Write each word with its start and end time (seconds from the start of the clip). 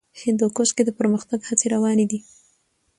هندوکش 0.21 0.69
کې 0.75 0.83
د 0.85 0.89
پرمختګ 0.99 1.39
هڅې 1.49 1.67
روانې 1.75 2.05
دي. 2.11 2.19